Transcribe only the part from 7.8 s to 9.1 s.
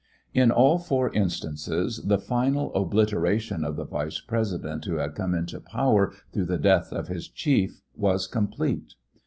was complete.